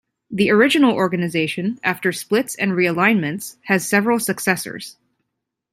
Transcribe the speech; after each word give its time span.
The 0.31 0.49
original 0.49 0.95
organization, 0.95 1.77
after 1.83 2.11
splits 2.11 2.55
and 2.55 2.71
realignments, 2.71 3.57
has 3.65 3.87
several 3.87 4.17
successors. 4.19 4.97